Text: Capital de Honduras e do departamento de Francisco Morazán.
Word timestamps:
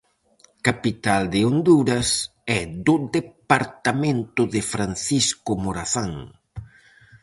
Capital 0.67 1.21
de 1.33 1.39
Honduras 1.49 2.09
e 2.57 2.59
do 2.85 2.95
departamento 3.17 4.41
de 4.53 4.61
Francisco 4.73 5.51
Morazán. 5.63 6.13